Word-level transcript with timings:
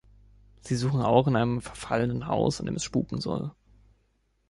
Sie 0.61 0.75
suchen 0.77 1.03
auch 1.03 1.27
in 1.27 1.35
einem 1.35 1.61
verfallenen 1.61 2.25
Haus, 2.25 2.59
in 2.59 2.65
dem 2.65 2.73
es 2.77 2.83
spuken 2.83 3.21
soll. 3.21 3.51